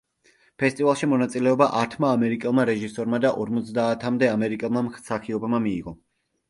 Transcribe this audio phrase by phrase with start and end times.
[0.61, 6.01] ფესტივალში მონაწილეობა ათმა ამერიკელმა რეჟისორმა და ორმოცდაათამდე ამერიკელმა მსახიობმა მიიღო.